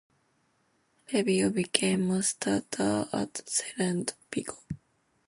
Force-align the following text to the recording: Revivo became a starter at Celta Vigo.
Revivo 1.11 1.51
became 1.53 2.09
a 2.09 2.23
starter 2.23 3.07
at 3.13 3.33
Celta 3.45 4.13
Vigo. 4.33 4.57